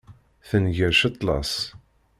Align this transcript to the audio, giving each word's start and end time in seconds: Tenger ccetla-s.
Tenger 0.49 0.91
ccetla-s. 0.99 1.53